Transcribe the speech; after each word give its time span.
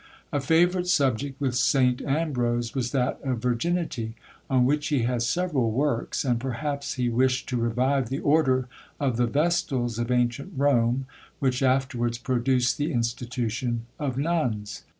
A 0.33 0.41
favourite 0.41 0.87
subject 0.87 1.39
with 1.39 1.53
Saint 1.55 2.01
Ambrose 2.01 2.73
was 2.73 2.91
that 2.91 3.19
of 3.23 3.37
Virginity, 3.43 4.15
on 4.49 4.65
which 4.65 4.87
he 4.87 5.03
has 5.03 5.29
several 5.29 5.69
works; 5.69 6.25
and 6.25 6.39
perhaps 6.39 6.95
he 6.95 7.07
wished 7.07 7.47
to 7.49 7.57
revive 7.61 8.09
the 8.09 8.17
order 8.17 8.67
of 8.99 9.17
the 9.17 9.27
vestals 9.27 9.99
of 9.99 10.09
ancient 10.09 10.53
Rome, 10.57 11.05
which 11.37 11.61
afterwards 11.61 12.17
produced 12.17 12.79
the 12.79 12.91
institution 12.91 13.85
of 13.99 14.17
Nuns. 14.17 14.85